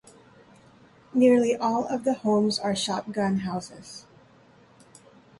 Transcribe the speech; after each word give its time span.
Nearly 1.13 1.55
all 1.55 1.85
of 1.85 2.05
the 2.05 2.15
homes 2.15 2.57
are 2.57 2.75
shotgun 2.75 3.41
houses. 3.41 4.07